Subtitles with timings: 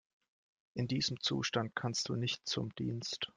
[0.73, 3.29] In diesem Zustand kannst du nicht zum Dienst.